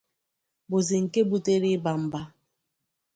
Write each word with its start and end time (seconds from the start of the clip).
bụzị 0.69 0.95
nke 1.03 1.19
butere 1.29 1.67
ịba 1.75 1.91
mba 2.03 2.21